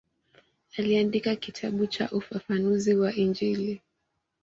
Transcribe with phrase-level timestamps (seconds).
[0.77, 3.81] Aliandika kitabu cha ufafanuzi wa Injili.